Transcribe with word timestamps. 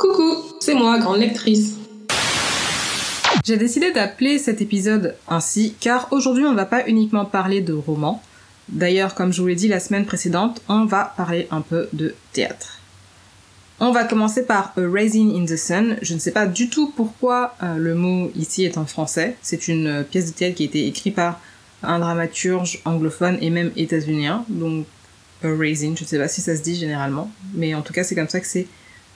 Coucou, 0.00 0.34
c'est 0.60 0.72
moi, 0.72 0.98
grande 0.98 1.18
lectrice. 1.18 1.76
J'ai 3.44 3.58
décidé 3.58 3.92
d'appeler 3.92 4.38
cet 4.38 4.62
épisode 4.62 5.14
ainsi 5.28 5.74
car 5.78 6.08
aujourd'hui 6.10 6.46
on 6.46 6.54
va 6.54 6.64
pas 6.64 6.86
uniquement 6.86 7.26
parler 7.26 7.60
de 7.60 7.74
romans. 7.74 8.22
D'ailleurs, 8.70 9.14
comme 9.14 9.30
je 9.30 9.42
vous 9.42 9.48
l'ai 9.48 9.56
dit 9.56 9.68
la 9.68 9.78
semaine 9.78 10.06
précédente, 10.06 10.62
on 10.70 10.86
va 10.86 11.12
parler 11.18 11.48
un 11.50 11.60
peu 11.60 11.86
de 11.92 12.14
théâtre. 12.32 12.78
On 13.78 13.92
va 13.92 14.04
commencer 14.04 14.46
par 14.46 14.72
A 14.78 14.80
Rising 14.90 15.38
in 15.38 15.44
the 15.44 15.58
Sun. 15.58 15.98
Je 16.00 16.14
ne 16.14 16.18
sais 16.18 16.32
pas 16.32 16.46
du 16.46 16.70
tout 16.70 16.90
pourquoi 16.96 17.54
euh, 17.62 17.76
le 17.76 17.94
mot 17.94 18.32
ici 18.36 18.64
est 18.64 18.78
en 18.78 18.86
français. 18.86 19.36
C'est 19.42 19.68
une 19.68 19.86
euh, 19.86 20.02
pièce 20.02 20.32
de 20.32 20.32
théâtre 20.32 20.54
qui 20.54 20.62
a 20.62 20.66
été 20.66 20.86
écrite 20.86 21.14
par 21.14 21.38
un 21.82 21.98
dramaturge 21.98 22.80
anglophone 22.86 23.36
et 23.42 23.50
même 23.50 23.70
états-unien. 23.76 24.46
Donc, 24.48 24.86
A 25.44 25.48
Rising, 25.48 25.94
je 25.94 26.04
ne 26.04 26.08
sais 26.08 26.18
pas 26.18 26.28
si 26.28 26.40
ça 26.40 26.56
se 26.56 26.62
dit 26.62 26.74
généralement, 26.74 27.30
mais 27.52 27.74
en 27.74 27.82
tout 27.82 27.92
cas 27.92 28.02
c'est 28.02 28.14
comme 28.14 28.28
ça 28.30 28.40
que 28.40 28.46
c'est 28.46 28.66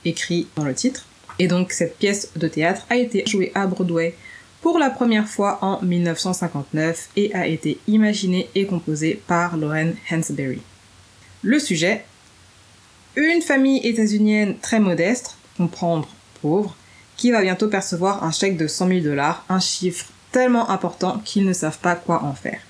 écrit 0.05 0.47
dans 0.57 0.65
le 0.65 0.75
titre. 0.75 1.07
Et 1.39 1.49
donc 1.49 1.73
cette 1.73 1.99
pièce 1.99 2.31
de 2.37 2.49
théâtre 2.49 2.87
a 2.91 2.97
été 2.97 3.25
jouée 3.27 3.53
à 3.55 3.67
Broadway 3.67 4.15
pour 4.61 4.79
la 4.79 4.91
première 4.91 5.29
fois 5.29 5.59
en 5.63 5.83
1959 5.83 7.11
et 7.17 7.35
a 7.35 7.47
été 7.47 7.79
imaginée 7.87 8.49
et 8.55 8.67
composée 8.67 9.21
par 9.27 9.57
Lauren 9.57 9.93
Hansberry. 10.11 10.63
Le 11.43 11.59
sujet 11.59 12.05
une 13.17 13.43
famille 13.43 13.87
états-unienne 13.87 14.57
très 14.59 14.81
modeste, 14.81 15.37
comprendre 15.57 16.09
pauvre, 16.43 16.75
qui 17.17 17.31
va 17.31 17.43
bientôt 17.43 17.69
percevoir 17.69 18.25
un 18.25 18.33
chèque 18.33 18.57
de 18.57 18.67
100 18.67 18.89
000 18.89 19.01
dollars, 19.01 19.45
un 19.49 19.61
chiffre 19.61 20.07
tellement 20.33 20.69
important 20.71 21.21
qu'ils 21.25 21.45
ne 21.45 21.53
savent 21.53 21.79
pas 21.79 21.95
quoi 21.95 22.25
en 22.25 22.35
faire. 22.35 22.61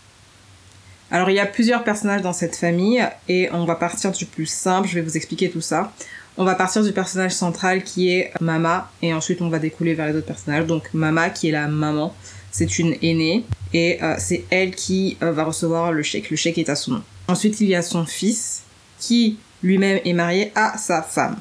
Alors 1.10 1.30
il 1.30 1.36
y 1.36 1.40
a 1.40 1.46
plusieurs 1.46 1.84
personnages 1.84 2.22
dans 2.22 2.32
cette 2.32 2.56
famille 2.56 3.06
et 3.28 3.48
on 3.52 3.64
va 3.64 3.74
partir 3.74 4.10
du 4.12 4.26
plus 4.26 4.46
simple, 4.46 4.88
je 4.88 4.96
vais 4.96 5.00
vous 5.00 5.16
expliquer 5.16 5.50
tout 5.50 5.60
ça. 5.60 5.92
On 6.36 6.44
va 6.44 6.56
partir 6.56 6.82
du 6.82 6.92
personnage 6.92 7.32
central 7.32 7.84
qui 7.84 8.10
est 8.10 8.32
Mama 8.40 8.90
et 9.02 9.14
ensuite 9.14 9.40
on 9.40 9.48
va 9.48 9.60
découler 9.60 9.94
vers 9.94 10.08
les 10.08 10.16
autres 10.16 10.26
personnages. 10.26 10.66
Donc 10.66 10.92
Mama 10.92 11.30
qui 11.30 11.48
est 11.48 11.52
la 11.52 11.68
maman, 11.68 12.14
c'est 12.50 12.78
une 12.78 12.96
aînée 13.02 13.44
et 13.72 14.02
euh, 14.02 14.16
c'est 14.18 14.44
elle 14.50 14.74
qui 14.74 15.16
euh, 15.22 15.30
va 15.30 15.44
recevoir 15.44 15.92
le 15.92 16.02
chèque. 16.02 16.30
Le 16.30 16.36
chèque 16.36 16.58
est 16.58 16.68
à 16.68 16.74
son 16.74 16.92
nom. 16.92 17.02
Ensuite 17.28 17.60
il 17.60 17.68
y 17.68 17.74
a 17.74 17.82
son 17.82 18.04
fils 18.04 18.62
qui 18.98 19.38
lui-même 19.62 20.00
est 20.04 20.12
marié 20.12 20.50
à 20.56 20.76
sa 20.76 21.02
femme. 21.02 21.36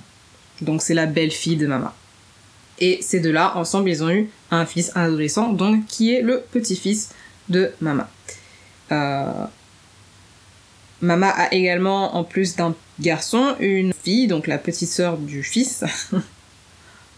Donc 0.61 0.81
c'est 0.81 0.93
la 0.93 1.07
belle-fille 1.07 1.57
de 1.57 1.65
Mama. 1.65 1.93
Et 2.79 2.99
ces 3.01 3.19
deux-là, 3.19 3.55
ensemble, 3.57 3.89
ils 3.89 4.03
ont 4.03 4.09
eu 4.09 4.29
un 4.51 4.65
fils, 4.65 4.91
un 4.95 5.03
adolescent, 5.03 5.53
donc 5.53 5.85
qui 5.85 6.13
est 6.13 6.21
le 6.21 6.43
petit-fils 6.51 7.09
de 7.49 7.71
Mama. 7.81 8.09
Euh, 8.91 9.45
Mama 11.03 11.29
a 11.29 11.53
également, 11.53 12.15
en 12.15 12.23
plus 12.23 12.55
d'un 12.55 12.73
garçon, 12.99 13.55
une 13.59 13.93
fille, 13.93 14.27
donc 14.27 14.47
la 14.47 14.57
petite 14.57 14.89
sœur 14.89 15.17
du 15.17 15.43
fils. 15.43 15.83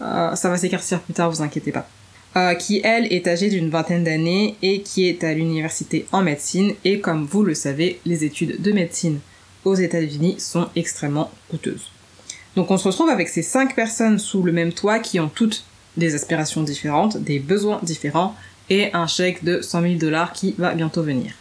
Euh, 0.02 0.36
ça 0.36 0.50
va 0.50 0.58
s'éclaircir 0.58 1.00
plus 1.00 1.14
tard, 1.14 1.32
vous 1.32 1.42
inquiétez 1.42 1.72
pas. 1.72 1.88
Euh, 2.36 2.54
qui 2.54 2.82
elle 2.84 3.14
est 3.14 3.26
âgée 3.30 3.50
d'une 3.50 3.70
vingtaine 3.70 4.04
d'années 4.04 4.58
et 4.62 4.82
qui 4.82 5.08
est 5.08 5.24
à 5.24 5.34
l'université 5.34 6.06
en 6.12 6.22
médecine. 6.22 6.74
Et 6.84 7.00
comme 7.00 7.26
vous 7.26 7.44
le 7.44 7.54
savez, 7.54 8.02
les 8.06 8.26
études 8.26 8.62
de 8.62 8.72
médecine 8.74 9.22
aux 9.64 9.74
États-Unis 9.74 10.36
sont 10.38 10.68
extrêmement 10.76 11.32
coûteuses. 11.50 11.92
Donc 12.58 12.72
on 12.72 12.78
se 12.78 12.90
retrouve 12.90 13.10
avec 13.10 13.30
ces 13.30 13.42
cinq 13.42 13.74
personnes 13.74 14.20
sous 14.20 14.44
le 14.44 14.52
même 14.52 14.74
toit 14.74 15.00
qui 15.00 15.18
ont 15.22 15.30
toutes 15.30 15.64
des 15.96 16.14
aspirations 16.14 16.64
différentes, 16.64 17.16
des 17.16 17.40
besoins 17.40 17.80
différents 17.82 18.36
et 18.70 18.94
un 18.94 19.08
chèque 19.08 19.46
de 19.46 19.62
100 19.62 19.82
000 19.82 19.94
dollars 19.94 20.34
qui 20.34 20.56
va 20.58 20.74
bientôt 20.74 21.04
venir. 21.04 21.32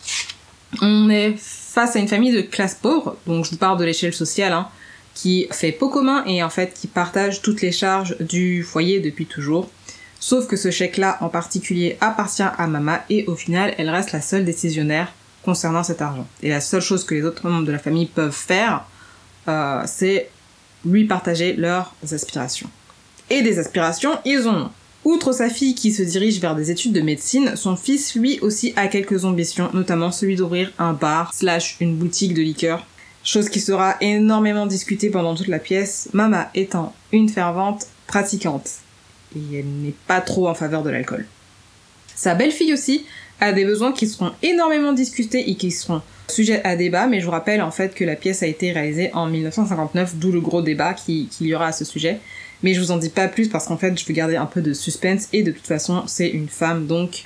On 0.80 1.10
est 1.10 1.34
face 1.36 1.96
à 1.96 1.98
une 1.98 2.08
famille 2.08 2.32
de 2.32 2.40
classe 2.40 2.74
pauvre, 2.74 3.16
donc 3.26 3.44
je 3.44 3.50
vous 3.50 3.56
parle 3.56 3.78
de 3.78 3.84
l'échelle 3.84 4.14
sociale, 4.14 4.52
hein, 4.52 4.68
qui 5.14 5.46
fait 5.50 5.72
pot 5.72 5.88
commun 5.88 6.24
et 6.26 6.42
en 6.42 6.50
fait 6.50 6.74
qui 6.74 6.86
partage 6.86 7.42
toutes 7.42 7.62
les 7.62 7.72
charges 7.72 8.16
du 8.18 8.62
foyer 8.62 9.00
depuis 9.00 9.26
toujours. 9.26 9.70
Sauf 10.20 10.46
que 10.46 10.56
ce 10.56 10.70
chèque-là 10.70 11.18
en 11.20 11.28
particulier 11.28 11.98
appartient 12.00 12.42
à 12.42 12.66
Mama 12.66 13.04
et 13.10 13.26
au 13.26 13.36
final 13.36 13.74
elle 13.76 13.90
reste 13.90 14.12
la 14.12 14.22
seule 14.22 14.44
décisionnaire 14.44 15.12
concernant 15.44 15.82
cet 15.82 16.00
argent. 16.00 16.26
Et 16.42 16.48
la 16.48 16.60
seule 16.60 16.80
chose 16.80 17.04
que 17.04 17.14
les 17.14 17.24
autres 17.24 17.46
membres 17.46 17.66
de 17.66 17.72
la 17.72 17.78
famille 17.78 18.06
peuvent 18.06 18.32
faire, 18.32 18.84
euh, 19.48 19.82
c'est 19.86 20.30
lui 20.84 21.04
partager 21.04 21.52
leurs 21.52 21.94
aspirations. 22.10 22.70
Et 23.30 23.42
des 23.42 23.58
aspirations, 23.58 24.18
ils 24.24 24.48
ont. 24.48 24.70
Outre 25.04 25.32
sa 25.32 25.50
fille 25.50 25.74
qui 25.74 25.92
se 25.92 26.02
dirige 26.02 26.40
vers 26.40 26.54
des 26.54 26.70
études 26.70 26.94
de 26.94 27.02
médecine, 27.02 27.56
son 27.56 27.76
fils 27.76 28.14
lui 28.14 28.38
aussi 28.40 28.72
a 28.76 28.88
quelques 28.88 29.26
ambitions, 29.26 29.68
notamment 29.74 30.10
celui 30.10 30.34
d'ouvrir 30.34 30.72
un 30.78 30.94
bar 30.94 31.34
slash 31.34 31.76
une 31.80 31.96
boutique 31.96 32.32
de 32.32 32.40
liqueur. 32.40 32.86
Chose 33.22 33.50
qui 33.50 33.60
sera 33.60 33.96
énormément 34.00 34.66
discutée 34.66 35.10
pendant 35.10 35.34
toute 35.34 35.48
la 35.48 35.58
pièce, 35.58 36.08
Mama 36.14 36.50
étant 36.54 36.94
une 37.12 37.28
fervente 37.28 37.86
pratiquante. 38.06 38.70
Et 39.36 39.58
elle 39.58 39.66
n'est 39.66 39.94
pas 40.06 40.22
trop 40.22 40.48
en 40.48 40.54
faveur 40.54 40.82
de 40.82 40.90
l'alcool. 40.90 41.26
Sa 42.14 42.34
belle-fille 42.34 42.72
aussi 42.72 43.04
a 43.40 43.52
des 43.52 43.66
besoins 43.66 43.92
qui 43.92 44.06
seront 44.06 44.32
énormément 44.42 44.94
discutés 44.94 45.50
et 45.50 45.56
qui 45.56 45.70
seront 45.70 46.00
sujets 46.28 46.62
à 46.64 46.76
débat, 46.76 47.06
mais 47.08 47.20
je 47.20 47.26
vous 47.26 47.30
rappelle 47.30 47.60
en 47.60 47.70
fait 47.70 47.94
que 47.94 48.04
la 48.04 48.16
pièce 48.16 48.42
a 48.42 48.46
été 48.46 48.72
réalisée 48.72 49.10
en 49.12 49.26
1959, 49.26 50.16
d'où 50.16 50.32
le 50.32 50.40
gros 50.40 50.62
débat 50.62 50.94
qu'il 50.94 51.28
y 51.40 51.54
aura 51.54 51.66
à 51.66 51.72
ce 51.72 51.84
sujet. 51.84 52.20
Mais 52.64 52.72
je 52.72 52.80
vous 52.80 52.90
en 52.90 52.96
dis 52.96 53.10
pas 53.10 53.28
plus 53.28 53.48
parce 53.48 53.66
qu'en 53.66 53.76
fait 53.76 53.96
je 53.96 54.06
veux 54.06 54.14
garder 54.14 54.36
un 54.36 54.46
peu 54.46 54.62
de 54.62 54.72
suspense 54.72 55.28
et 55.34 55.42
de 55.42 55.52
toute 55.52 55.66
façon 55.66 56.04
c'est 56.06 56.28
une 56.28 56.48
femme 56.48 56.86
donc 56.86 57.24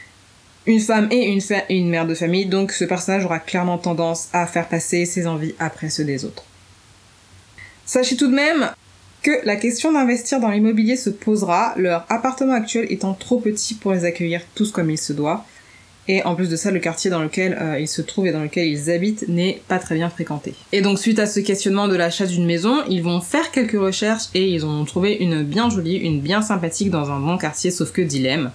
une 0.66 0.80
femme 0.80 1.06
et 1.12 1.28
une, 1.28 1.40
une 1.70 1.88
mère 1.88 2.08
de 2.08 2.14
famille 2.14 2.46
donc 2.46 2.72
ce 2.72 2.84
personnage 2.84 3.24
aura 3.24 3.38
clairement 3.38 3.78
tendance 3.78 4.28
à 4.32 4.48
faire 4.48 4.68
passer 4.68 5.06
ses 5.06 5.28
envies 5.28 5.54
après 5.60 5.90
ceux 5.90 6.02
des 6.02 6.24
autres. 6.24 6.42
Sachez 7.86 8.16
tout 8.16 8.26
de 8.26 8.34
même 8.34 8.72
que 9.22 9.30
la 9.44 9.54
question 9.54 9.92
d'investir 9.92 10.40
dans 10.40 10.50
l'immobilier 10.50 10.96
se 10.96 11.08
posera, 11.08 11.72
leur 11.76 12.04
appartement 12.08 12.54
actuel 12.54 12.86
étant 12.90 13.14
trop 13.14 13.38
petit 13.38 13.74
pour 13.74 13.92
les 13.92 14.04
accueillir 14.04 14.42
tous 14.56 14.72
comme 14.72 14.90
il 14.90 14.98
se 14.98 15.12
doit. 15.12 15.46
Et 16.10 16.22
en 16.22 16.34
plus 16.34 16.48
de 16.48 16.56
ça, 16.56 16.70
le 16.70 16.80
quartier 16.80 17.10
dans 17.10 17.22
lequel 17.22 17.56
euh, 17.60 17.78
ils 17.78 17.86
se 17.86 18.00
trouvent 18.00 18.26
et 18.26 18.32
dans 18.32 18.42
lequel 18.42 18.66
ils 18.66 18.90
habitent 18.90 19.28
n'est 19.28 19.60
pas 19.68 19.78
très 19.78 19.94
bien 19.94 20.08
fréquenté. 20.08 20.54
Et 20.72 20.80
donc 20.80 20.98
suite 20.98 21.18
à 21.18 21.26
ce 21.26 21.40
questionnement 21.40 21.86
de 21.86 21.94
l'achat 21.94 22.24
d'une 22.24 22.46
maison, 22.46 22.82
ils 22.88 23.02
vont 23.02 23.20
faire 23.20 23.50
quelques 23.50 23.78
recherches 23.78 24.24
et 24.34 24.48
ils 24.48 24.64
ont 24.64 24.84
trouvé 24.86 25.16
une 25.16 25.42
bien 25.42 25.68
jolie, 25.68 25.96
une 25.96 26.20
bien 26.20 26.40
sympathique 26.40 26.90
dans 26.90 27.10
un 27.10 27.20
bon 27.20 27.36
quartier, 27.36 27.70
sauf 27.70 27.92
que 27.92 28.00
dilemme. 28.00 28.50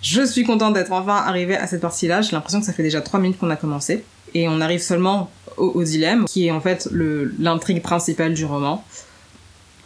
Je 0.00 0.24
suis 0.24 0.44
contente 0.44 0.74
d'être 0.74 0.92
enfin 0.92 1.16
arrivée 1.16 1.56
à 1.56 1.66
cette 1.66 1.80
partie-là, 1.80 2.22
j'ai 2.22 2.32
l'impression 2.32 2.60
que 2.60 2.66
ça 2.66 2.72
fait 2.72 2.84
déjà 2.84 3.00
3 3.00 3.18
minutes 3.20 3.38
qu'on 3.38 3.50
a 3.50 3.56
commencé. 3.56 4.04
Et 4.32 4.48
on 4.48 4.60
arrive 4.60 4.80
seulement 4.80 5.28
au, 5.56 5.82
dilemme, 5.82 6.24
qui 6.26 6.46
est 6.46 6.50
en 6.52 6.60
fait 6.60 6.88
l'intrigue 6.92 7.82
principale 7.82 8.32
du 8.32 8.44
roman. 8.44 8.84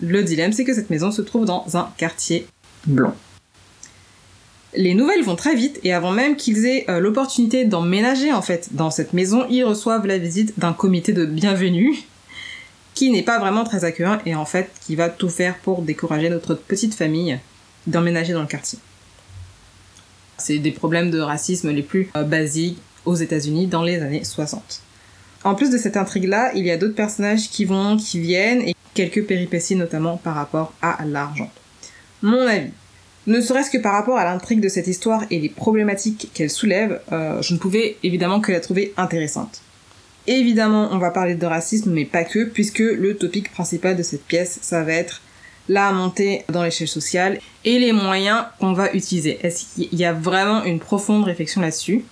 Le 0.00 0.22
dilemme, 0.22 0.52
c'est 0.52 0.64
que 0.64 0.74
cette 0.74 0.90
maison 0.90 1.10
se 1.10 1.22
trouve 1.22 1.46
dans 1.46 1.64
un 1.74 1.90
quartier 1.96 2.46
blanc. 2.86 3.14
Les 4.76 4.94
nouvelles 4.94 5.22
vont 5.22 5.36
très 5.36 5.54
vite 5.54 5.78
et 5.84 5.92
avant 5.92 6.10
même 6.10 6.36
qu'ils 6.36 6.66
aient 6.66 6.84
euh, 6.88 6.98
l'opportunité 6.98 7.64
d'emménager 7.64 8.32
en 8.32 8.42
fait 8.42 8.70
dans 8.72 8.90
cette 8.90 9.12
maison, 9.12 9.46
ils 9.48 9.62
reçoivent 9.62 10.06
la 10.06 10.18
visite 10.18 10.58
d'un 10.58 10.72
comité 10.72 11.12
de 11.12 11.24
bienvenue 11.24 11.96
qui 12.94 13.10
n'est 13.10 13.22
pas 13.22 13.38
vraiment 13.38 13.64
très 13.64 13.84
accueillant 13.84 14.18
et 14.26 14.34
en 14.34 14.44
fait 14.44 14.70
qui 14.80 14.96
va 14.96 15.08
tout 15.08 15.28
faire 15.28 15.58
pour 15.58 15.82
décourager 15.82 16.28
notre 16.28 16.54
petite 16.54 16.94
famille 16.94 17.38
d'emménager 17.86 18.32
dans 18.32 18.40
le 18.40 18.48
quartier. 18.48 18.78
C'est 20.38 20.58
des 20.58 20.72
problèmes 20.72 21.10
de 21.10 21.20
racisme 21.20 21.70
les 21.70 21.82
plus 21.82 22.10
euh, 22.16 22.24
basiques 22.24 22.78
aux 23.04 23.14
États-Unis 23.14 23.66
dans 23.68 23.82
les 23.82 24.00
années 24.00 24.24
60. 24.24 24.80
En 25.44 25.54
plus 25.54 25.70
de 25.70 25.78
cette 25.78 25.96
intrigue-là, 25.96 26.52
il 26.54 26.64
y 26.64 26.70
a 26.70 26.76
d'autres 26.76 26.94
personnages 26.94 27.50
qui 27.50 27.64
vont, 27.64 27.96
qui 27.96 28.18
viennent 28.18 28.62
et 28.62 28.74
quelques 28.94 29.24
péripéties 29.24 29.76
notamment 29.76 30.16
par 30.16 30.34
rapport 30.34 30.72
à 30.80 31.04
l'argent. 31.04 31.50
Mon 32.22 32.46
avis, 32.46 32.70
ne 33.26 33.40
serait-ce 33.40 33.70
que 33.70 33.78
par 33.78 33.92
rapport 33.92 34.18
à 34.18 34.24
l'intrigue 34.24 34.60
de 34.60 34.68
cette 34.68 34.86
histoire 34.86 35.24
et 35.30 35.38
les 35.38 35.48
problématiques 35.48 36.30
qu'elle 36.34 36.50
soulève, 36.50 37.00
euh, 37.12 37.40
je 37.40 37.54
ne 37.54 37.58
pouvais 37.58 37.96
évidemment 38.02 38.40
que 38.40 38.52
la 38.52 38.60
trouver 38.60 38.92
intéressante. 38.96 39.62
Évidemment, 40.26 40.88
on 40.92 40.98
va 40.98 41.10
parler 41.10 41.34
de 41.34 41.46
racisme, 41.46 41.92
mais 41.92 42.04
pas 42.04 42.24
que, 42.24 42.44
puisque 42.44 42.78
le 42.78 43.16
topic 43.16 43.50
principal 43.52 43.96
de 43.96 44.02
cette 44.02 44.24
pièce, 44.24 44.58
ça 44.62 44.82
va 44.82 44.92
être 44.92 45.20
la 45.68 45.92
montée 45.92 46.44
dans 46.50 46.62
l'échelle 46.62 46.88
sociale 46.88 47.38
et 47.64 47.78
les 47.78 47.92
moyens 47.92 48.44
qu'on 48.58 48.72
va 48.72 48.92
utiliser. 48.92 49.38
Est-ce 49.42 49.64
qu'il 49.74 49.94
y 49.94 50.04
a 50.04 50.12
vraiment 50.12 50.64
une 50.64 50.78
profonde 50.78 51.24
réflexion 51.24 51.60
là-dessus? 51.60 52.04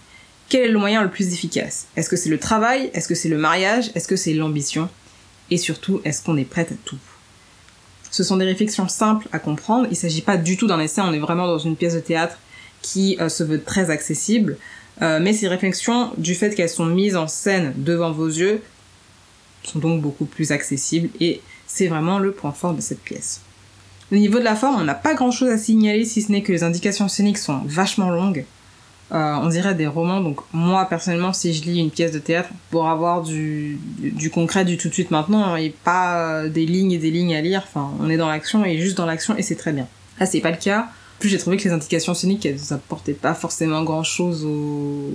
Quel 0.49 0.65
est 0.65 0.73
le 0.73 0.79
moyen 0.79 1.03
le 1.03 1.11
plus 1.11 1.33
efficace? 1.33 1.87
Est-ce 1.97 2.09
que 2.09 2.17
c'est 2.17 2.31
le 2.31 2.39
travail? 2.39 2.91
Est-ce 2.95 3.09
que 3.09 3.15
c'est 3.15 3.29
le 3.29 3.39
mariage? 3.39 3.91
Est-ce 3.95 4.09
que 4.09 4.17
c'est 4.17 4.35
l'ambition? 4.35 4.89
Et 5.51 5.57
surtout, 5.57 6.01
est-ce 6.05 6.23
qu'on 6.23 6.37
est 6.37 6.45
prête 6.45 6.73
à 6.73 6.75
tout? 6.85 6.99
Ce 8.13 8.23
sont 8.23 8.37
des 8.37 8.45
réflexions 8.45 8.87
simples 8.87 9.27
à 9.33 9.41
comprendre. 9.41 9.87
Il 9.87 9.93
ne 9.93 9.97
s'agit 9.97 10.21
pas 10.21 10.37
du 10.37 10.57
tout 10.57 10.69
d'un 10.69 10.79
essai, 10.79 11.01
on 11.01 11.13
est 11.13 11.19
vraiment 11.19 11.49
dans 11.49 11.59
une 11.59 11.75
pièce 11.75 11.95
de 11.95 12.01
théâtre 12.01 12.39
qui 12.83 13.17
euh, 13.21 13.29
se 13.29 13.43
veut 13.43 13.61
très 13.61 13.91
accessible. 13.91 14.59
Euh, 15.01 15.19
mais 15.21 15.33
ces 15.33 15.49
réflexions, 15.49 16.13
du 16.19 16.35
fait 16.35 16.55
qu'elles 16.55 16.69
sont 16.69 16.87
mises 16.87 17.17
en 17.17 17.27
scène 17.27 17.73
devant 17.77 18.13
vos 18.13 18.29
yeux, 18.29 18.63
sont 19.65 19.79
donc 19.79 20.03
beaucoup 20.03 20.27
plus 20.27 20.53
accessibles 20.53 21.09
et 21.21 21.41
c'est 21.67 21.87
vraiment 21.87 22.19
le 22.19 22.33
point 22.33 22.53
fort 22.53 22.75
de 22.75 22.81
cette 22.81 23.01
pièce. 23.01 23.41
Au 24.13 24.17
niveau 24.17 24.39
de 24.39 24.45
la 24.45 24.57
forme, 24.57 24.81
on 24.81 24.85
n'a 24.85 24.95
pas 24.95 25.15
grand 25.15 25.31
chose 25.31 25.49
à 25.49 25.57
signaler 25.57 26.05
si 26.05 26.21
ce 26.21 26.31
n'est 26.31 26.43
que 26.43 26.53
les 26.53 26.65
indications 26.65 27.09
scéniques 27.09 27.39
sont 27.39 27.63
vachement 27.65 28.11
longues. 28.11 28.45
Euh, 29.13 29.35
on 29.35 29.49
dirait 29.49 29.75
des 29.75 29.87
romans. 29.87 30.21
Donc 30.21 30.41
moi 30.53 30.87
personnellement, 30.87 31.33
si 31.33 31.53
je 31.53 31.63
lis 31.65 31.79
une 31.79 31.91
pièce 31.91 32.13
de 32.13 32.19
théâtre 32.19 32.49
pour 32.71 32.89
avoir 32.89 33.23
du, 33.23 33.79
du, 33.99 34.31
concret 34.31 34.65
du 34.65 34.77
tout 34.77 34.89
de 34.89 34.95
suite 34.95 35.11
maintenant 35.11 35.57
et 35.57 35.71
pas 35.71 36.49
des 36.49 36.67
lignes 36.67 36.93
et 36.93 36.99
des 36.99 37.11
lignes 37.11 37.35
à 37.35 37.41
lire, 37.41 37.63
enfin 37.67 37.91
on 38.01 38.09
est 38.09 38.17
dans 38.17 38.29
l'action 38.29 38.65
et 38.65 38.79
juste 38.79 38.97
dans 38.97 39.07
l'action 39.07 39.37
et 39.37 39.43
c'est 39.43 39.57
très 39.57 39.73
bien. 39.73 39.87
Là 40.19 40.27
c'est 40.27 40.41
pas 40.41 40.51
le 40.51 40.57
cas. 40.57 40.89
Plus 41.19 41.29
j'ai 41.29 41.39
trouvé 41.39 41.57
que 41.57 41.65
les 41.65 41.73
indications 41.73 42.15
scéniques 42.15 42.47
elles 42.47 42.73
apportaient 42.73 43.13
pas 43.13 43.35
forcément 43.35 43.85
grand 43.85 44.03
chose 44.03 44.45
au 44.45 45.13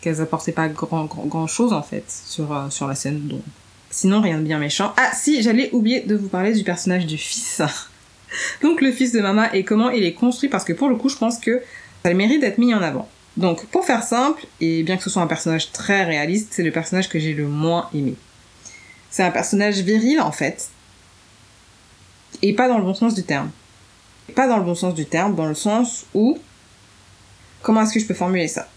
qu'elles 0.00 0.20
apportaient 0.20 0.52
pas 0.52 0.68
grand, 0.68 1.04
grand, 1.04 1.46
chose 1.46 1.72
en 1.72 1.82
fait 1.82 2.04
sur, 2.08 2.52
euh, 2.52 2.70
sur 2.70 2.86
la 2.86 2.94
scène 2.94 3.26
donc 3.26 3.42
sinon 3.90 4.20
rien 4.20 4.38
de 4.38 4.44
bien 4.44 4.58
méchant 4.58 4.94
ah 4.96 5.10
si 5.14 5.42
j'allais 5.42 5.70
oublier 5.72 6.02
de 6.02 6.14
vous 6.14 6.28
parler 6.28 6.52
du 6.52 6.64
personnage 6.64 7.06
du 7.06 7.16
fils 7.16 7.62
donc 8.62 8.80
le 8.80 8.92
fils 8.92 9.12
de 9.12 9.20
Mama 9.20 9.54
et 9.54 9.64
comment 9.64 9.90
il 9.90 10.04
est 10.04 10.14
construit 10.14 10.48
parce 10.48 10.64
que 10.64 10.72
pour 10.72 10.88
le 10.88 10.96
coup 10.96 11.08
je 11.08 11.16
pense 11.16 11.38
que 11.38 11.62
ça 12.02 12.12
mérite 12.14 12.40
d'être 12.40 12.58
mis 12.58 12.74
en 12.74 12.82
avant. 12.82 13.08
Donc 13.36 13.66
pour 13.66 13.84
faire 13.84 14.02
simple, 14.02 14.46
et 14.60 14.82
bien 14.82 14.96
que 14.96 15.02
ce 15.02 15.10
soit 15.10 15.22
un 15.22 15.26
personnage 15.26 15.72
très 15.72 16.04
réaliste, 16.04 16.48
c'est 16.52 16.62
le 16.62 16.70
personnage 16.70 17.08
que 17.08 17.18
j'ai 17.18 17.34
le 17.34 17.46
moins 17.46 17.88
aimé. 17.94 18.14
C'est 19.10 19.22
un 19.22 19.30
personnage 19.30 19.80
viril 19.80 20.20
en 20.20 20.32
fait, 20.32 20.70
et 22.42 22.52
pas 22.52 22.68
dans 22.68 22.78
le 22.78 22.84
bon 22.84 22.94
sens 22.94 23.14
du 23.14 23.22
terme. 23.22 23.50
Pas 24.34 24.48
dans 24.48 24.56
le 24.56 24.64
bon 24.64 24.74
sens 24.74 24.94
du 24.94 25.06
terme, 25.06 25.34
dans 25.34 25.46
le 25.46 25.54
sens 25.54 26.06
où... 26.14 26.38
Comment 27.62 27.82
est-ce 27.82 27.94
que 27.94 28.00
je 28.00 28.06
peux 28.06 28.14
formuler 28.14 28.48
ça? 28.48 28.68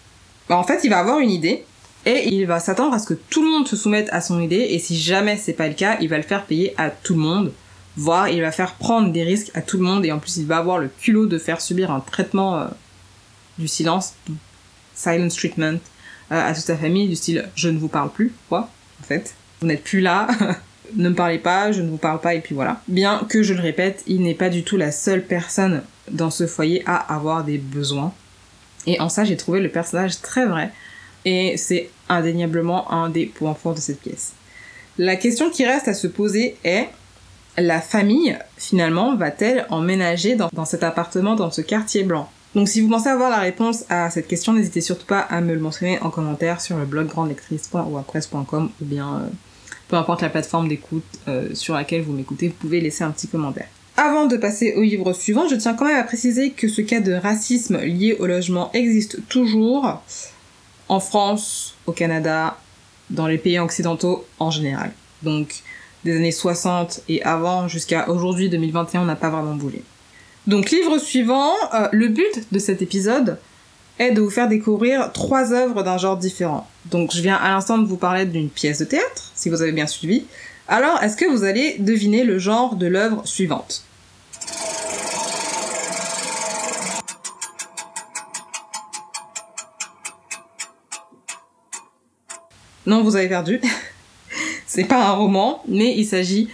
Bah, 0.48 0.58
En 0.58 0.64
fait, 0.64 0.82
il 0.84 0.90
va 0.90 1.00
avoir 1.00 1.20
une 1.20 1.30
idée, 1.30 1.64
et 2.06 2.30
il 2.30 2.46
va 2.46 2.60
s'attendre 2.60 2.94
à 2.94 3.00
ce 3.00 3.08
que 3.08 3.14
tout 3.14 3.44
le 3.44 3.50
monde 3.50 3.68
se 3.68 3.76
soumette 3.76 4.10
à 4.12 4.22
son 4.22 4.42
idée, 4.42 4.68
et 4.70 4.80
si 4.80 4.98
jamais 4.98 5.38
c'est 5.38 5.54
pas 5.54 5.68
le 5.68 5.74
cas, 5.74 5.98
il 6.02 6.10
va 6.10 6.18
le 6.18 6.24
faire 6.24 6.46
payer 6.46 6.74
à 6.78 6.90
tout 6.90 7.14
le 7.14 7.20
monde 7.20 7.54
voire 8.00 8.30
il 8.30 8.42
va 8.42 8.52
faire 8.52 8.76
prendre 8.76 9.12
des 9.12 9.24
risques 9.24 9.52
à 9.54 9.62
tout 9.62 9.78
le 9.78 9.84
monde 9.84 10.06
et 10.06 10.12
en 10.12 10.20
plus 10.20 10.38
il 10.38 10.46
va 10.46 10.58
avoir 10.58 10.80
le 10.80 10.88
culot 10.88 11.26
de 11.26 11.38
faire 11.38 11.60
subir 11.60 11.92
un 11.92 12.00
traitement 12.00 12.58
euh, 12.58 12.68
du 13.58 13.68
silence, 13.68 14.14
silence 14.96 15.36
treatment, 15.36 15.80
euh, 16.32 16.50
à 16.50 16.54
toute 16.54 16.64
sa 16.64 16.78
famille 16.78 17.10
du 17.10 17.16
style 17.16 17.50
je 17.56 17.70
ne 17.70 17.78
vous 17.78 17.90
parle 17.90 18.10
plus, 18.10 18.34
quoi, 18.48 18.70
en 19.02 19.04
fait. 19.04 19.36
Vous 19.60 19.68
n'êtes 19.68 19.84
plus 19.84 20.00
là, 20.00 20.28
ne 20.96 21.10
me 21.10 21.16
parlez 21.16 21.40
pas, 21.40 21.74
je 21.74 21.82
ne 21.82 21.90
vous 21.90 21.98
parle 21.98 22.22
pas 22.22 22.34
et 22.36 22.40
puis 22.40 22.56
voilà. 22.56 22.82
Bien 22.88 23.26
que 23.28 23.44
je 23.44 23.54
le 23.54 23.62
répète, 23.62 24.04
il 24.08 24.22
n'est 24.22 24.34
pas 24.34 24.50
du 24.50 24.64
tout 24.64 24.78
la 24.78 24.92
seule 24.92 25.26
personne 25.26 25.84
dans 26.10 26.32
ce 26.32 26.48
foyer 26.48 26.84
à 26.86 26.96
avoir 26.96 27.44
des 27.44 27.58
besoins. 27.58 28.14
Et 28.88 29.00
en 29.02 29.10
ça, 29.10 29.26
j'ai 29.26 29.36
trouvé 29.36 29.60
le 29.60 29.70
personnage 29.70 30.22
très 30.22 30.46
vrai. 30.46 30.72
Et 31.26 31.58
c'est 31.58 31.90
indéniablement 32.08 32.92
un 32.94 33.10
des 33.10 33.26
points 33.26 33.54
forts 33.54 33.76
de 33.76 33.82
cette 33.82 34.00
pièce. 34.00 34.32
La 34.98 35.18
question 35.18 35.50
qui 35.50 35.66
reste 35.66 35.90
à 35.90 35.94
se 35.94 36.08
poser 36.08 36.56
est 36.64 36.88
la 37.62 37.82
famille, 37.82 38.38
finalement, 38.58 39.16
va-t-elle 39.16 39.66
emménager 39.70 40.36
dans, 40.36 40.50
dans 40.54 40.66
cet 40.66 40.84
appartement, 40.84 41.36
dans 41.36 41.52
ce 41.52 41.62
quartier 41.62 42.04
blanc? 42.04 42.30
Donc 42.56 42.68
si 42.68 42.82
vous 42.82 42.90
pensez 42.90 43.10
avoir 43.10 43.30
la 43.30 43.40
réponse 43.40 43.86
à 43.90 44.10
cette 44.10 44.28
question, 44.28 44.54
n'hésitez 44.54 44.82
surtout 44.82 45.06
pas 45.06 45.20
à 45.20 45.40
me 45.42 45.54
le 45.54 45.60
mentionner 45.60 46.00
en 46.02 46.10
commentaire 46.10 46.62
sur 46.62 46.78
le 46.78 46.86
blog 46.86 47.08
grandelectrice.wordpress.com 47.08 48.72
ou 48.82 48.86
bien 48.86 49.08
euh, 49.08 49.28
peu 49.88 49.96
importe 49.96 50.22
la 50.22 50.30
plateforme 50.30 50.68
d'écoute 50.68 51.04
euh, 51.28 51.54
sur 51.54 51.76
laquelle 51.76 52.02
vous 52.02 52.14
m'écoutez, 52.14 52.48
vous 52.48 52.56
pouvez 52.56 52.82
laisser 52.82 53.04
un 53.04 53.12
petit 53.12 53.28
commentaire. 53.28 53.68
Avant 53.98 54.26
de 54.26 54.38
passer 54.38 54.74
au 54.76 54.82
livre 54.82 55.14
suivant, 55.14 55.48
je 55.48 55.56
tiens 55.56 55.74
quand 55.76 55.86
même 55.86 56.00
à 56.00 56.04
préciser 56.04 56.52
que 56.52 56.68
ce 56.68 56.82
cas 56.82 57.02
de 57.02 57.14
racisme 57.14 57.78
lié 57.82 58.16
au 58.18 58.26
logement 58.26 58.72
existe 58.74 59.28
toujours 59.28 60.02
en 60.88 61.00
France, 61.00 61.76
au 61.86 61.92
Canada, 61.92 62.58
dans 63.10 63.28
les 63.28 63.38
pays 63.38 63.60
occidentaux 63.60 64.26
en 64.40 64.50
général. 64.50 64.92
Donc 65.22 65.62
des 66.04 66.16
années 66.16 66.32
60 66.32 67.02
et 67.10 67.24
avant 67.24 67.68
jusqu'à 67.68 68.10
aujourd'hui 68.10 68.50
2021, 68.50 69.02
on 69.02 69.06
n'a 69.06 69.16
pas 69.16 69.30
vraiment 69.30 69.56
bougé. 69.56 69.84
Donc 70.48 70.72
livre 70.72 70.98
suivant, 70.98 71.54
euh, 71.74 71.88
le 71.92 72.08
but 72.08 72.52
de 72.52 72.60
cet 72.60 72.82
épisode 72.82 73.38
est 74.00 74.12
de 74.12 74.22
vous 74.22 74.30
faire 74.30 74.48
découvrir 74.48 75.12
trois 75.12 75.52
œuvres 75.52 75.84
d'un 75.84 75.98
genre 75.98 76.18
différent. 76.18 76.68
Donc 76.86 77.12
je 77.14 77.22
viens 77.22 77.36
à 77.36 77.50
l'instant 77.50 77.78
de 77.78 77.86
vous 77.86 77.98
parler 77.98 78.26
d'une 78.26 78.50
pièce 78.50 78.80
de 78.80 78.86
théâtre, 78.86 79.32
si 79.36 79.50
vous 79.50 79.62
avez 79.62 79.74
bien 79.74 79.88
suivi. 79.88 80.26
Alors 80.68 81.04
est-ce 81.04 81.18
que 81.18 81.26
vous 81.26 81.44
allez 81.44 81.76
deviner 81.80 82.24
le 82.24 82.40
genre 82.40 82.76
de 82.76 82.88
l'œuvre 82.88 83.28
suivante? 83.28 83.84
Non, 92.86 93.04
vous 93.04 93.16
avez 93.16 93.28
perdu. 93.28 93.62
C'est 94.70 94.84
pas 94.84 95.04
un 95.04 95.14
roman, 95.14 95.64
mais 95.68 95.96
il 95.98 96.06
s'agit 96.06 96.48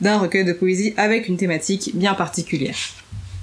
d'un 0.00 0.18
recueil 0.18 0.44
de 0.44 0.52
poésie 0.52 0.94
avec 0.96 1.28
une 1.28 1.36
thématique 1.36 1.92
bien 1.94 2.12
particulière. 2.14 2.74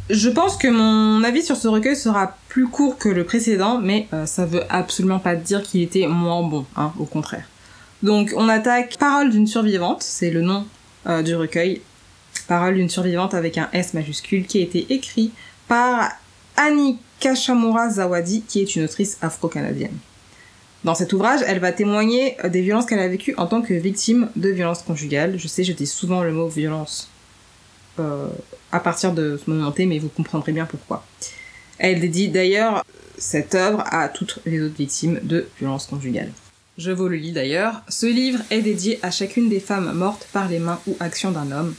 Je 0.10 0.30
pense 0.30 0.58
que 0.58 0.68
mon 0.68 1.24
avis 1.24 1.42
sur 1.42 1.56
ce 1.56 1.70
recueil 1.70 1.96
sera 1.96 2.36
plus 2.50 2.68
court 2.68 2.98
que 2.98 3.08
le 3.08 3.24
précédent, 3.24 3.80
mais 3.80 4.08
euh, 4.14 4.26
ça 4.26 4.46
veut 4.46 4.64
absolument 4.70 5.20
pas 5.20 5.36
dire 5.36 5.64
qu'il 5.64 5.82
était 5.82 6.06
moins 6.06 6.44
bon, 6.44 6.66
hein, 6.76 6.92
au 7.00 7.06
contraire. 7.06 7.46
Donc 8.04 8.34
on 8.36 8.50
attaque 8.50 8.98
Parole 8.98 9.30
d'une 9.30 9.48
survivante, 9.48 10.04
c'est 10.04 10.32
le 10.32 10.42
nom 10.42 10.66
euh, 11.08 11.22
du 11.22 11.34
recueil. 11.34 11.82
Parole 12.50 12.76
d'une 12.76 12.90
survivante 12.90 13.34
avec 13.34 13.58
un 13.58 13.70
S 13.72 13.94
majuscule 13.94 14.46
qui 14.46 14.60
a 14.60 14.64
été 14.64 14.86
écrit 14.90 15.32
par 15.70 16.10
Annie 16.58 16.98
Kashamura 17.22 17.90
Zawadi, 17.90 18.42
qui 18.42 18.60
est 18.62 18.76
une 18.76 18.84
autrice 18.84 19.18
afro-canadienne. 19.22 19.98
Dans 20.86 20.96
cet 20.96 21.12
ouvrage, 21.12 21.42
elle 21.46 21.60
va 21.60 21.72
témoigner 21.74 22.38
euh, 22.44 22.50
des 22.50 22.62
violences 22.62 22.86
qu'elle 22.86 23.00
a 23.00 23.08
vécues 23.08 23.34
en 23.38 23.48
tant 23.48 23.62
que 23.62 23.74
victime 23.74 24.30
de 24.36 24.50
violences 24.50 24.82
conjugales. 24.82 25.38
Je 25.38 25.48
sais, 25.48 25.64
je 25.64 25.74
dis 25.74 25.88
souvent 25.88 26.24
le 26.24 26.32
mot 26.32 26.48
violence 26.48 27.10
euh, 28.00 28.28
à 28.72 28.80
partir 28.80 29.14
de 29.14 29.38
ce 29.44 29.50
moment 29.50 29.74
mais 29.78 30.00
vous 30.00 30.10
comprendrez 30.10 30.54
bien 30.54 30.66
pourquoi. 30.66 31.06
Elle 31.80 32.00
dédie 32.00 32.30
d'ailleurs 32.30 32.86
cette 33.18 33.56
œuvre 33.56 33.84
à 33.88 34.08
toutes 34.08 34.40
les 34.46 34.62
autres 34.62 34.78
victimes 34.78 35.20
de 35.24 35.48
violences 35.60 35.86
conjugales. 35.86 36.32
Je 36.78 36.92
vous 36.92 37.10
le 37.10 37.18
lis 37.18 37.34
d'ailleurs. 37.34 37.82
Ce 37.90 38.06
livre 38.06 38.40
est 38.50 38.62
dédié 38.62 39.00
à 39.02 39.12
chacune 39.12 39.50
des 39.50 39.60
femmes 39.60 39.92
mortes 39.92 40.28
par 40.32 40.48
les 40.48 40.60
mains 40.60 40.80
ou 40.88 40.96
actions 41.02 41.32
d'un 41.32 41.52
homme. 41.52 41.76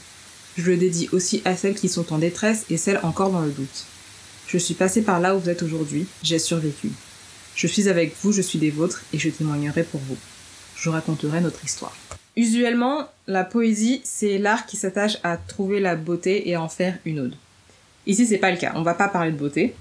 Je 0.57 0.69
le 0.69 0.77
dédie 0.77 1.09
aussi 1.11 1.41
à 1.43 1.55
celles 1.55 1.73
qui 1.73 1.89
sont 1.89 2.13
en 2.13 2.19
détresse 2.19 2.65
et 2.69 2.77
celles 2.77 2.99
encore 3.01 3.31
dans 3.31 3.41
le 3.41 3.49
doute. 3.49 3.85
Je 4.47 4.59
suis 4.59 4.75
passée 4.75 5.01
par 5.01 5.19
là 5.19 5.35
où 5.35 5.39
vous 5.39 5.49
êtes 5.49 5.63
aujourd'hui, 5.63 6.05
j'ai 6.21 6.37
survécu. 6.37 6.91
Je 7.61 7.67
suis 7.67 7.87
avec 7.89 8.15
vous, 8.23 8.31
je 8.31 8.41
suis 8.41 8.57
des 8.57 8.71
vôtres, 8.71 9.03
et 9.13 9.19
je 9.19 9.29
témoignerai 9.29 9.83
pour 9.83 9.99
vous. 9.99 10.17
Je 10.75 10.89
raconterai 10.89 11.41
notre 11.41 11.63
histoire. 11.63 11.95
Usuellement, 12.35 13.07
la 13.27 13.43
poésie, 13.43 14.01
c'est 14.03 14.39
l'art 14.39 14.65
qui 14.65 14.77
s'attache 14.77 15.19
à 15.21 15.37
trouver 15.37 15.79
la 15.79 15.95
beauté 15.95 16.49
et 16.49 16.57
en 16.57 16.67
faire 16.67 16.97
une 17.05 17.19
ode. 17.19 17.35
Ici, 18.07 18.25
c'est 18.25 18.39
pas 18.39 18.49
le 18.49 18.57
cas. 18.57 18.71
On 18.73 18.81
va 18.81 18.95
pas 18.95 19.07
parler 19.07 19.31
de 19.31 19.37
beauté. 19.37 19.75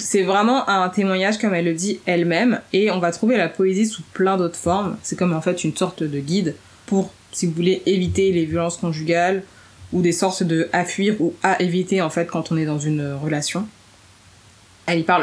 C'est 0.00 0.24
vraiment 0.24 0.68
un 0.68 0.88
témoignage, 0.88 1.38
comme 1.38 1.54
elle 1.54 1.66
le 1.66 1.74
dit 1.74 2.00
elle-même, 2.04 2.60
et 2.72 2.90
on 2.90 2.98
va 2.98 3.12
trouver 3.12 3.36
la 3.36 3.48
poésie 3.48 3.86
sous 3.86 4.02
plein 4.12 4.36
d'autres 4.36 4.56
formes. 4.56 4.96
C'est 5.04 5.16
comme 5.16 5.34
en 5.34 5.40
fait 5.40 5.62
une 5.62 5.76
sorte 5.76 6.02
de 6.02 6.18
guide 6.18 6.56
pour, 6.86 7.12
si 7.30 7.46
vous 7.46 7.52
voulez, 7.52 7.80
éviter 7.86 8.32
les 8.32 8.44
violences 8.44 8.78
conjugales 8.78 9.44
ou 9.92 10.02
des 10.02 10.10
sortes 10.10 10.42
de 10.42 10.68
à 10.72 10.84
fuir 10.84 11.14
ou 11.20 11.32
à 11.44 11.62
éviter 11.62 12.02
en 12.02 12.10
fait 12.10 12.26
quand 12.26 12.50
on 12.50 12.56
est 12.56 12.66
dans 12.66 12.80
une 12.80 13.12
relation. 13.12 13.68
Elle 14.86 15.00
y 15.00 15.02
parle 15.02 15.14